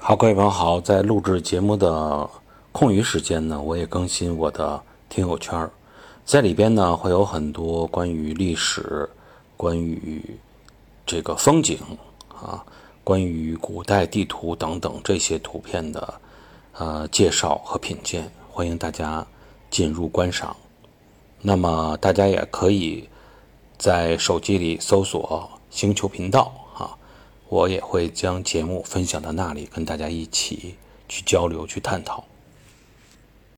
[0.00, 2.30] 好，各位朋友好，在录制节目的
[2.70, 5.68] 空余时间呢，我也更新我的听友圈，
[6.24, 9.10] 在里边呢会有很多关于历史、
[9.56, 10.22] 关于
[11.04, 11.78] 这个风景
[12.32, 12.64] 啊、
[13.02, 16.14] 关于古代地图等等这些图片的
[16.78, 19.26] 呃介绍和品鉴，欢迎大家
[19.68, 20.56] 进入观赏。
[21.42, 23.06] 那么大家也可以
[23.76, 26.52] 在手机里搜索“星球频道”，
[27.48, 30.76] 我也会将节目分享到那里，跟大家一起
[31.08, 32.24] 去交流、去探讨。